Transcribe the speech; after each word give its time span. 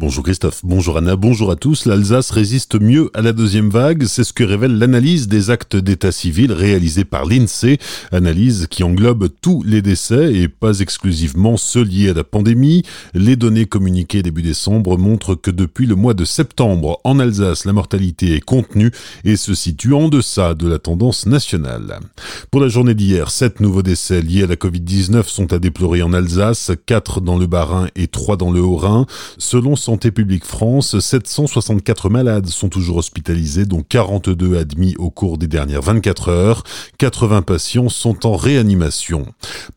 Bonjour 0.00 0.22
Christophe, 0.22 0.60
bonjour 0.62 0.96
Anna, 0.96 1.16
bonjour 1.16 1.50
à 1.50 1.56
tous. 1.56 1.84
L'Alsace 1.84 2.30
résiste 2.30 2.80
mieux 2.80 3.10
à 3.14 3.20
la 3.20 3.32
deuxième 3.32 3.68
vague, 3.68 4.04
c'est 4.04 4.22
ce 4.22 4.32
que 4.32 4.44
révèle 4.44 4.78
l'analyse 4.78 5.26
des 5.26 5.50
actes 5.50 5.74
d'état 5.74 6.12
civil 6.12 6.52
réalisée 6.52 7.04
par 7.04 7.24
l'INSEE, 7.24 7.78
analyse 8.12 8.68
qui 8.70 8.84
englobe 8.84 9.28
tous 9.42 9.64
les 9.64 9.82
décès 9.82 10.32
et 10.34 10.46
pas 10.46 10.78
exclusivement 10.78 11.56
ceux 11.56 11.82
liés 11.82 12.10
à 12.10 12.14
la 12.14 12.22
pandémie. 12.22 12.84
Les 13.12 13.34
données 13.34 13.66
communiquées 13.66 14.22
début 14.22 14.42
décembre 14.42 14.96
montrent 14.96 15.34
que 15.34 15.50
depuis 15.50 15.86
le 15.86 15.96
mois 15.96 16.14
de 16.14 16.24
septembre, 16.24 17.00
en 17.02 17.18
Alsace, 17.18 17.64
la 17.64 17.72
mortalité 17.72 18.36
est 18.36 18.40
contenue 18.40 18.92
et 19.24 19.34
se 19.34 19.52
situe 19.52 19.94
en 19.94 20.08
deçà 20.08 20.54
de 20.54 20.68
la 20.68 20.78
tendance 20.78 21.26
nationale. 21.26 21.98
Pour 22.52 22.60
la 22.60 22.68
journée 22.68 22.94
d'hier, 22.94 23.32
sept 23.32 23.58
nouveaux 23.58 23.82
décès 23.82 24.22
liés 24.22 24.44
à 24.44 24.46
la 24.46 24.54
Covid-19 24.54 25.24
sont 25.26 25.52
à 25.52 25.58
déplorer 25.58 26.02
en 26.02 26.12
Alsace, 26.12 26.70
quatre 26.86 27.20
dans 27.20 27.36
le 27.36 27.48
Bas-Rhin 27.48 27.88
et 27.96 28.06
trois 28.06 28.36
dans 28.36 28.52
le 28.52 28.60
Haut-Rhin. 28.60 29.04
Selon 29.38 29.74
Santé 29.88 30.10
publique 30.10 30.44
France, 30.44 30.98
764 30.98 32.10
malades 32.10 32.48
sont 32.48 32.68
toujours 32.68 32.98
hospitalisés, 32.98 33.64
dont 33.64 33.82
42 33.82 34.58
admis 34.58 34.94
au 34.98 35.08
cours 35.08 35.38
des 35.38 35.46
dernières 35.46 35.80
24 35.80 36.28
heures. 36.28 36.62
80 36.98 37.40
patients 37.40 37.88
sont 37.88 38.26
en 38.26 38.36
réanimation. 38.36 39.24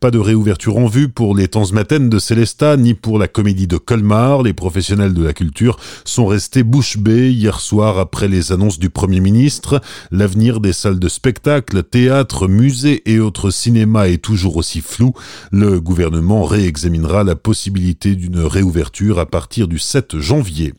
Pas 0.00 0.10
de 0.10 0.18
réouverture 0.18 0.76
en 0.76 0.86
vue 0.86 1.08
pour 1.08 1.34
les 1.34 1.48
Tanzmatten 1.48 2.10
de 2.10 2.18
Célestat, 2.18 2.76
ni 2.76 2.92
pour 2.92 3.18
la 3.18 3.26
comédie 3.26 3.66
de 3.66 3.78
Colmar. 3.78 4.42
Les 4.42 4.52
professionnels 4.52 5.14
de 5.14 5.24
la 5.24 5.32
culture 5.32 5.78
sont 6.04 6.26
restés 6.26 6.62
bouche 6.62 6.98
bée 6.98 7.32
hier 7.32 7.58
soir 7.58 7.98
après 7.98 8.28
les 8.28 8.52
annonces 8.52 8.78
du 8.78 8.90
Premier 8.90 9.20
ministre. 9.20 9.80
L'avenir 10.10 10.60
des 10.60 10.74
salles 10.74 10.98
de 10.98 11.08
spectacle, 11.08 11.82
théâtre, 11.84 12.48
musées 12.48 13.00
et 13.10 13.18
autres 13.18 13.48
cinémas 13.48 14.08
est 14.08 14.22
toujours 14.22 14.58
aussi 14.58 14.82
flou. 14.82 15.14
Le 15.52 15.80
gouvernement 15.80 16.44
réexaminera 16.44 17.24
la 17.24 17.34
possibilité 17.34 18.14
d'une 18.14 18.40
réouverture 18.40 19.18
à 19.18 19.24
partir 19.24 19.68
du 19.68 19.78
7 19.78 20.01
janvier. 20.12 20.74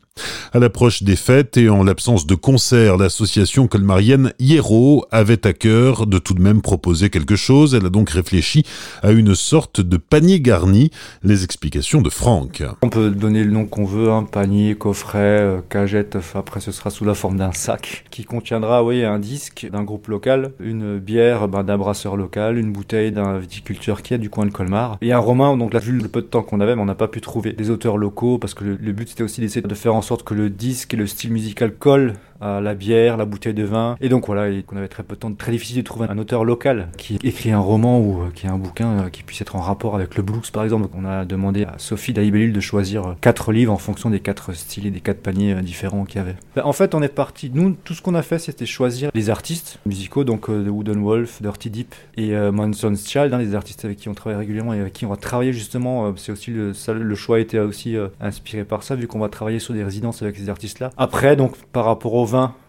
À 0.56 0.60
l'approche 0.60 1.02
des 1.02 1.16
fêtes 1.16 1.58
et 1.58 1.68
en 1.68 1.84
l'absence 1.84 2.28
de 2.28 2.36
concert, 2.36 2.98
l'association 2.98 3.66
colmarienne 3.66 4.34
Hiero 4.38 5.04
avait 5.10 5.48
à 5.48 5.54
cœur 5.54 6.06
de 6.06 6.20
tout 6.20 6.36
de 6.36 6.44
même 6.44 6.62
proposer 6.62 7.10
quelque 7.10 7.36
chose. 7.36 7.74
Elle 7.74 7.88
a 7.88 7.90
donc 7.90 8.12
réfléchi 8.12 8.64
à 9.02 9.14
une 9.14 9.34
sorte 9.34 9.82
de 9.82 9.98
panier 9.98 10.40
garni. 10.40 10.92
Les 11.24 11.44
explications 11.44 12.04
de 12.04 12.12
Franck. 12.12 12.62
On 12.84 12.90
peut 12.90 13.10
donner 13.10 13.44
le 13.44 13.50
nom 13.50 13.66
qu'on 13.66 13.86
veut, 13.86 14.12
un 14.12 14.22
panier, 14.22 14.76
coffret, 14.76 15.42
euh, 15.42 15.62
cagette, 15.68 16.20
après 16.36 16.60
ce 16.60 16.72
sera 16.72 16.92
sous 16.92 17.04
la 17.04 17.16
forme 17.16 17.38
d'un 17.38 17.52
sac 17.52 18.06
qui 18.12 18.24
contiendra 18.24 18.84
oui, 18.84 19.04
un 19.04 19.18
disque 19.18 19.68
d'un 19.72 19.82
groupe 19.82 20.06
local, 20.06 20.52
une 20.60 21.00
bière 21.00 21.48
ben, 21.48 21.64
d'un 21.64 21.80
brasseur 21.80 22.16
local, 22.16 22.60
une 22.60 22.72
bouteille 22.72 23.12
d'un 23.12 23.40
viticulteur 23.40 24.04
qui 24.04 24.14
est 24.14 24.20
du 24.20 24.30
coin 24.30 24.46
de 24.46 24.52
Colmar 24.52 25.00
et 25.02 25.14
un 25.14 25.18
romain. 25.18 25.58
Donc 25.58 25.74
là, 25.74 25.80
vu 25.80 25.94
le 25.94 26.08
peu 26.08 26.22
de 26.22 26.28
temps 26.28 26.44
qu'on 26.44 26.60
avait, 26.60 26.74
on 26.74 26.86
n'a 26.86 26.94
pas 26.94 27.08
pu 27.08 27.22
trouver 27.22 27.54
des 27.54 27.72
auteurs 27.72 27.98
locaux 27.98 28.38
parce 28.38 28.54
que 28.54 28.64
le, 28.64 28.78
le 28.80 28.92
but 28.92 29.10
c'était 29.10 29.24
aussi 29.24 29.42
d'essayer 29.42 29.66
de 29.66 29.74
faire 29.74 29.96
en 29.96 30.03
sorte 30.04 30.24
que 30.24 30.36
le 30.36 30.50
disque 30.50 30.94
et 30.94 30.98
le 30.98 31.08
style 31.08 31.32
musical 31.32 31.74
collent 31.74 32.14
la 32.44 32.74
bière, 32.76 33.18
la 33.18 33.26
bouteille 33.26 33.54
de 33.54 33.64
vin. 33.64 33.96
Et 34.02 34.10
donc 34.10 34.28
voilà, 34.28 34.50
qu'on 34.64 34.78
avait 34.78 34.88
très 34.88 35.04
peu 35.04 35.16
de 35.16 35.20
temps, 35.20 35.32
très 35.34 35.52
difficile 35.52 35.78
de 35.78 35.82
trouver 35.82 36.08
un 36.10 36.18
auteur 36.18 36.44
local 36.44 36.90
qui 36.98 37.20
écrit 37.24 37.52
un 37.52 37.60
roman 37.60 38.00
ou 38.00 38.22
euh, 38.22 38.32
qui 38.34 38.48
a 38.48 38.52
un 38.52 38.58
bouquin 38.58 39.00
euh, 39.00 39.10
qui 39.10 39.24
puisse 39.24 39.42
être 39.42 39.56
en 39.56 39.62
rapport 39.62 39.96
avec 39.96 40.16
le 40.16 40.24
blues 40.24 40.50
par 40.52 40.64
exemple. 40.64 40.88
on 40.96 41.06
a 41.06 41.26
demandé 41.26 41.64
à 41.64 41.76
Sophie 41.78 42.14
Daibelil 42.14 42.54
de 42.54 42.60
choisir 42.60 43.06
euh, 43.06 43.14
quatre 43.22 43.52
livres 43.52 43.74
en 43.74 43.78
fonction 43.78 44.10
des 44.10 44.20
quatre 44.20 44.54
styles 44.54 44.86
et 44.88 44.92
des 44.92 45.00
quatre 45.00 45.22
paniers 45.22 45.56
différents 45.62 46.06
qu'il 46.06 46.18
y 46.18 46.20
avait. 46.20 46.36
Ben, 46.56 46.64
en 46.66 46.74
fait, 46.74 46.96
on 46.96 47.02
est 47.02 47.08
parti. 47.08 47.52
Nous, 47.54 47.76
tout 47.84 47.94
ce 47.94 48.02
qu'on 48.02 48.16
a 48.16 48.22
fait, 48.22 48.40
c'était 48.40 48.66
choisir 48.66 49.10
les 49.14 49.30
artistes 49.30 49.80
musicaux, 49.86 50.24
donc 50.24 50.48
The 50.48 50.70
Wooden 50.70 51.02
Wolf, 51.04 51.42
Dirty 51.42 51.70
Deep 51.70 51.96
et 52.18 52.34
Monson's 52.52 53.08
Child, 53.08 53.34
hein, 53.34 53.38
les 53.38 53.56
artistes 53.56 53.86
avec 53.86 53.98
qui 53.98 54.10
on 54.10 54.14
travaille 54.14 54.40
régulièrement 54.40 54.74
et 54.74 54.80
avec 54.80 54.94
qui 54.94 55.06
on 55.06 55.10
va 55.10 55.16
travailler 55.16 55.54
justement. 55.54 56.14
c'est 56.16 56.32
aussi 56.32 56.52
le, 56.52 56.74
le 56.88 57.16
choix 57.16 57.40
était 57.40 57.60
aussi 57.60 57.96
inspiré 58.20 58.64
par 58.64 58.84
ça, 58.84 58.96
vu 58.96 59.08
qu'on 59.08 59.20
va 59.20 59.30
travailler 59.30 59.60
sur 59.60 59.74
des 59.74 59.84
résidences 59.84 60.22
avec 60.22 60.36
ces 60.36 60.50
artistes-là. 60.50 60.92
Après, 60.98 61.36
donc 61.36 61.56
par 61.72 61.86
rapport 61.86 62.14
au 62.14 62.26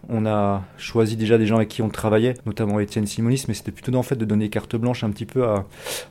on 0.09 0.25
a 0.25 0.63
choisi 0.77 1.15
déjà 1.15 1.37
des 1.37 1.45
gens 1.45 1.57
avec 1.57 1.69
qui 1.69 1.81
on 1.81 1.89
travaillait, 1.89 2.35
notamment 2.45 2.79
Étienne 2.79 3.07
Simonis, 3.07 3.45
mais 3.47 3.53
c'était 3.53 3.71
plutôt 3.71 3.95
en 3.95 4.03
fait 4.03 4.15
de 4.15 4.25
donner 4.25 4.49
carte 4.49 4.75
blanche 4.75 5.03
un 5.03 5.09
petit 5.09 5.25
peu 5.25 5.45
à. 5.45 5.65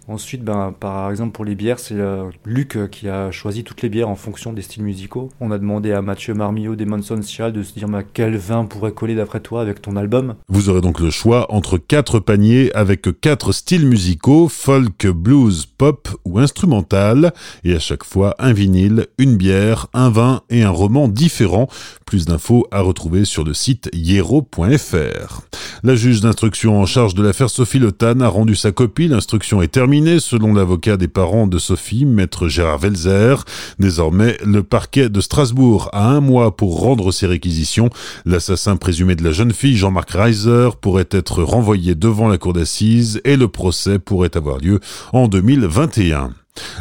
Ensuite, 0.09 0.43
ben, 0.43 0.75
par 0.79 1.11
exemple 1.11 1.33
pour 1.33 1.45
les 1.45 1.55
bières, 1.55 1.79
c'est 1.79 1.95
euh, 1.95 2.31
Luc 2.45 2.77
euh, 2.77 2.87
qui 2.89 3.09
a 3.09 3.31
choisi 3.31 3.65
toutes 3.65 3.83
les 3.83 3.89
bières 3.89 4.09
en 4.09 4.17
fonction 4.17 4.53
des 4.53 4.63
styles 4.63 4.83
musicaux. 4.83 5.31
On 5.41 5.51
a 5.51 5.59
demandé 5.59 5.93
à 5.93 6.03
Mathieu 6.03 6.35
Marmillot 6.35 6.77
des 6.77 6.87
Monson 6.87 7.21
Cial 7.23 7.53
de 7.53 7.63
se 7.63 7.75
dire 7.75 7.89
quel 8.13 8.37
vin 8.37 8.65
pourrait 8.65 8.93
coller 8.93 9.15
d'après 9.15 9.41
toi 9.41 9.61
avec 9.61 9.81
ton 9.81 9.97
album? 9.97 10.35
Vous 10.49 10.69
aurez 10.69 10.81
donc 10.81 11.01
le 11.01 11.11
choix 11.11 11.53
entre 11.53 11.79
quatre 11.79 12.19
paniers 12.19 12.73
avec 12.75 13.09
quatre 13.21 13.53
styles 13.53 13.87
musicaux 13.87 14.49
folk, 14.49 15.07
blues, 15.07 15.67
pop 15.67 16.09
ou 16.25 16.39
instrumental, 16.39 17.33
et 17.63 17.75
à 17.75 17.79
chaque 17.79 18.05
fois 18.05 18.35
un 18.39 18.53
vinyle, 18.53 19.07
une 19.19 19.37
bière, 19.37 19.87
un 19.93 20.11
vin 20.11 20.43
et 20.51 20.63
un 20.63 20.71
roman 20.71 21.09
différent. 21.09 21.69
Plus 22.07 22.27
d'infos 22.27 22.67
à 22.71 22.81
retrouver 22.81 23.25
sur 23.25 23.34
le 23.43 23.55
site 23.55 23.89
hiero.fr. 23.93 25.41
La 25.83 25.97
juge 25.97 26.21
d'instruction 26.21 26.81
en 26.81 26.87
charge 26.87 27.15
de 27.15 27.23
l'affaire 27.23 27.51
Sophie 27.51 27.79
Lotan 27.79 28.21
a 28.21 28.29
rendu 28.29 28.55
sa 28.55 28.71
copie. 28.71 29.09
L'instruction 29.09 29.63
est 29.63 29.69
terminée 29.69 30.21
selon 30.21 30.55
l'avocat 30.55 30.97
des 30.97 31.09
parents 31.09 31.47
de 31.47 31.59
Sophie, 31.59 32.05
maître 32.05 32.49
Gérard 32.49 32.79
Welzer. 32.79 33.45
Désormais, 33.79 34.37
le 34.45 34.63
parquet 34.63 35.09
de 35.09 35.21
Strasbourg 35.21 35.89
a 35.93 36.09
un 36.09 36.21
mois 36.21 36.57
pour 36.57 36.81
rendre 36.81 37.11
ses 37.11 37.27
réquisitions. 37.27 37.91
L'assassin 38.25 38.77
présumé 38.77 39.17
de 39.17 39.25
la 39.25 39.33
jeune 39.33 39.53
fille, 39.53 39.77
Jean-Marc 39.77 40.11
Reiser, 40.11 40.69
pourrait 40.81 41.09
être 41.11 41.43
renvoyé 41.43 41.95
devant 41.95 42.29
la 42.29 42.39
cour 42.39 42.53
d'assises 42.53 43.21
et 43.25 43.37
le 43.37 43.49
procès 43.49 43.99
pourrait 43.99 44.37
avoir 44.37 44.59
lieu 44.59 44.81
en 45.13 45.27
2021. 45.29 46.31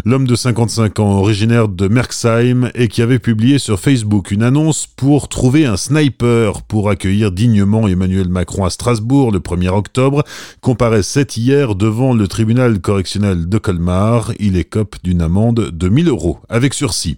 L'homme 0.05 0.27
de 0.27 0.35
55 0.35 0.99
ans, 0.99 1.17
originaire 1.19 1.67
de 1.67 1.87
Merksheim, 1.87 2.69
et 2.75 2.87
qui 2.87 3.01
avait 3.01 3.19
publié 3.19 3.57
sur 3.57 3.79
Facebook 3.79 4.31
une 4.31 4.43
annonce 4.43 4.85
pour 4.85 5.29
trouver 5.29 5.65
un 5.65 5.77
sniper 5.77 6.61
pour 6.63 6.89
accueillir 6.89 7.31
dignement 7.31 7.87
Emmanuel 7.87 8.27
Macron 8.27 8.65
à 8.65 8.69
Strasbourg 8.69 9.31
le 9.31 9.39
1er 9.39 9.69
octobre, 9.69 10.23
comparaissait 10.61 11.27
hier 11.37 11.75
devant 11.75 12.13
le 12.13 12.27
tribunal 12.27 12.81
correctionnel 12.81 13.47
de 13.47 13.57
Colmar. 13.57 14.33
Il 14.39 14.57
écope 14.57 14.97
d'une 15.03 15.21
amende 15.21 15.69
de 15.71 15.89
1000 15.89 16.09
euros, 16.09 16.39
avec 16.49 16.73
sursis. 16.73 17.17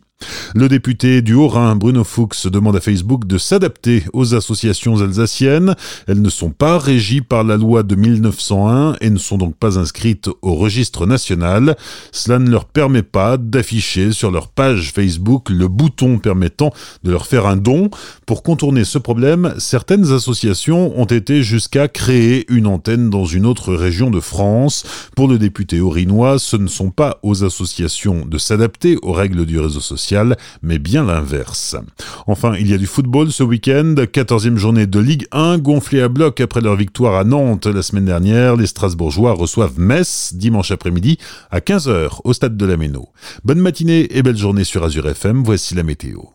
Le 0.53 0.69
député 0.69 1.21
du 1.21 1.33
Haut-Rhin, 1.33 1.75
Bruno 1.75 2.05
Fuchs, 2.05 2.47
demande 2.47 2.77
à 2.77 2.79
Facebook 2.79 3.27
de 3.27 3.37
s'adapter 3.37 4.03
aux 4.13 4.35
associations 4.35 5.01
alsaciennes. 5.01 5.75
Elles 6.07 6.21
ne 6.21 6.29
sont 6.29 6.51
pas 6.51 6.77
régies 6.77 7.19
par 7.19 7.43
la 7.43 7.57
loi 7.57 7.83
de 7.83 7.95
1901 7.95 8.95
et 9.01 9.09
ne 9.09 9.17
sont 9.17 9.37
donc 9.37 9.57
pas 9.57 9.77
inscrites 9.77 10.29
au 10.41 10.55
registre 10.55 11.05
national. 11.05 11.75
Cela 12.13 12.39
ne 12.39 12.49
leur 12.49 12.65
permet 12.65 13.03
pas 13.03 13.35
d'afficher 13.35 14.13
sur 14.13 14.31
leur 14.31 14.47
page 14.47 14.93
Facebook 14.93 15.49
le 15.49 15.67
bouton 15.67 16.19
permettant 16.19 16.71
de 17.03 17.11
leur 17.11 17.25
faire 17.25 17.47
un 17.47 17.57
don. 17.57 17.89
Pour 18.25 18.41
contourner 18.41 18.85
ce 18.85 18.97
problème, 18.97 19.55
certaines 19.57 20.13
associations 20.13 20.97
ont 20.97 21.05
été 21.05 21.43
jusqu'à 21.43 21.89
créer 21.89 22.45
une 22.49 22.67
antenne 22.67 23.09
dans 23.09 23.25
une 23.25 23.45
autre 23.45 23.73
région 23.73 24.09
de 24.09 24.21
France. 24.21 24.85
Pour 25.17 25.27
le 25.27 25.37
député 25.37 25.81
aurinois, 25.81 26.39
ce 26.39 26.55
ne 26.55 26.67
sont 26.67 26.91
pas 26.91 27.19
aux 27.23 27.43
associations 27.43 28.25
de 28.25 28.37
s'adapter 28.37 28.97
aux 29.01 29.11
règles 29.11 29.45
du 29.45 29.59
réseau 29.59 29.81
social 29.81 30.04
mais 30.61 30.79
bien 30.79 31.03
l'inverse. 31.03 31.75
Enfin, 32.27 32.53
il 32.59 32.69
y 32.69 32.73
a 32.73 32.77
du 32.77 32.85
football 32.85 33.31
ce 33.31 33.43
week-end, 33.43 33.95
14e 33.97 34.57
journée 34.57 34.87
de 34.87 34.99
Ligue 34.99 35.27
1, 35.31 35.57
gonflée 35.59 36.01
à 36.01 36.07
bloc 36.09 36.41
après 36.41 36.61
leur 36.61 36.75
victoire 36.75 37.15
à 37.15 37.23
Nantes 37.23 37.65
la 37.65 37.81
semaine 37.81 38.05
dernière. 38.05 38.55
Les 38.55 38.67
Strasbourgeois 38.67 39.33
reçoivent 39.33 39.79
Metz 39.79 40.33
dimanche 40.33 40.71
après-midi 40.71 41.17
à 41.51 41.59
15h 41.59 42.19
au 42.23 42.33
stade 42.33 42.57
de 42.57 42.65
la 42.65 42.77
Méno. 42.77 43.09
Bonne 43.43 43.59
matinée 43.59 44.07
et 44.17 44.23
belle 44.23 44.37
journée 44.37 44.63
sur 44.63 44.83
Azure 44.83 45.07
FM, 45.07 45.43
voici 45.43 45.75
la 45.75 45.83
météo. 45.83 46.34